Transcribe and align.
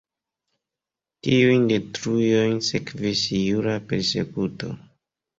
Tiujn 1.25 1.67
detruojn 1.71 2.55
sekvis 2.67 3.21
jura 3.37 3.75
persekuto. 3.91 4.71